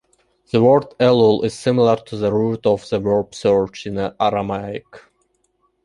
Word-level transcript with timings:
The 0.51 0.59
word 0.63 0.97
"Elul" 0.99 1.43
is 1.45 1.53
similar 1.53 1.95
to 1.95 2.17
the 2.17 2.33
root 2.33 2.65
of 2.65 2.89
the 2.89 2.97
verb 2.99 3.35
"search" 3.35 3.85
in 3.85 3.99
Aramaic. 4.19 4.87